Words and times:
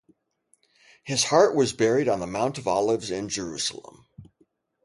His 1.03 1.25
heart 1.25 1.55
was 1.55 1.73
buried 1.73 2.09
on 2.09 2.19
the 2.21 2.25
Mount 2.25 2.57
of 2.57 2.67
Olives 2.67 3.11
in 3.11 3.29
Jerusalem. 3.29 4.07